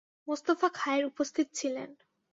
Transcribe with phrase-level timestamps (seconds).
[0.27, 1.89] মোস্তফা খায়ের উপস্থিত ছিলেন।